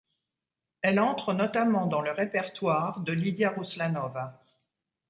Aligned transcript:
Elle 0.81 0.99
entre 0.99 1.31
notamment 1.31 1.85
dans 1.85 2.01
le 2.01 2.09
répertoire 2.09 3.01
de 3.01 3.13
Lidia 3.13 3.51
Rouslanova. 3.51 4.41